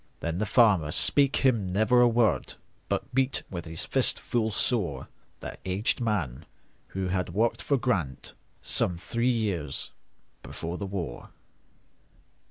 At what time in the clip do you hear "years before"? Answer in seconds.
9.29-10.79